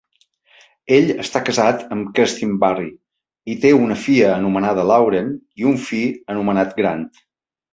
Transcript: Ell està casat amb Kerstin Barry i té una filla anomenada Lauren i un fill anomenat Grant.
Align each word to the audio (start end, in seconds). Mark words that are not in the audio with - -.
Ell 0.95 1.11
està 1.23 1.41
casat 1.49 1.83
amb 1.95 2.09
Kerstin 2.19 2.55
Barry 2.65 2.89
i 3.55 3.59
té 3.67 3.75
una 3.83 3.99
filla 4.07 4.33
anomenada 4.39 4.89
Lauren 4.93 5.31
i 5.63 5.69
un 5.73 5.79
fill 5.91 6.09
anomenat 6.37 6.75
Grant. 6.81 7.07